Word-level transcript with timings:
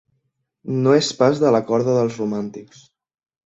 No 0.87 0.95
és 1.01 1.11
pas 1.21 1.43
de 1.45 1.53
la 1.59 1.61
corda 1.69 1.95
dels 2.01 2.21
romàntics. 2.25 2.85